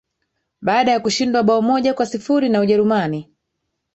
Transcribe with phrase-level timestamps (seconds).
[0.61, 3.31] Baada ya kushindwa bao moja kwa sifuri na Ujerumani